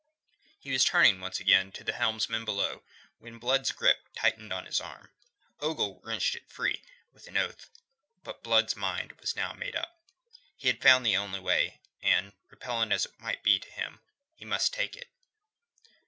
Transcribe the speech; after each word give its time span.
He 0.59 0.71
was 0.71 0.83
turning 0.83 1.21
again 1.23 1.71
to 1.73 1.83
the 1.83 1.93
helmsman 1.93 2.43
below, 2.43 2.81
when 3.19 3.37
Blood's 3.37 3.71
grip 3.71 3.99
tightened 4.15 4.51
on 4.51 4.65
his 4.65 4.81
arm. 4.81 5.11
Ogle 5.59 5.99
wrenched 6.03 6.33
it 6.33 6.49
free, 6.49 6.81
with 7.13 7.27
an 7.27 7.37
oath. 7.37 7.69
But 8.23 8.41
Blood's 8.41 8.75
mind 8.75 9.11
was 9.19 9.35
now 9.35 9.53
made 9.53 9.75
up. 9.75 10.01
He 10.57 10.69
had 10.69 10.81
found 10.81 11.05
the 11.05 11.17
only 11.17 11.39
way, 11.39 11.81
and 12.01 12.33
repellent 12.49 12.89
though 12.89 12.95
it 12.95 13.19
might 13.19 13.43
be 13.43 13.59
to 13.59 13.69
him, 13.69 13.99
he 14.33 14.43
must 14.43 14.73
take 14.73 14.95
it. 14.95 15.11